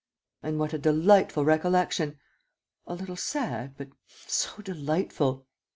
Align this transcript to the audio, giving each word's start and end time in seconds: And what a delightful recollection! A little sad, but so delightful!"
And 0.41 0.57
what 0.57 0.73
a 0.73 0.79
delightful 0.79 1.45
recollection! 1.45 2.17
A 2.87 2.95
little 2.95 3.15
sad, 3.15 3.77
but 3.77 3.89
so 4.25 4.59
delightful!" 4.63 5.45